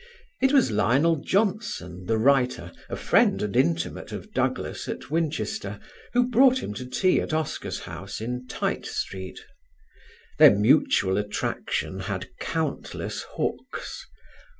[0.41, 5.79] It was Lionel Johnson, the writer, a friend and intimate of Douglas at Winchester,
[6.13, 9.39] who brought him to tea at Oscar's house in Tite Street.
[10.39, 14.07] Their mutual attraction had countless hooks.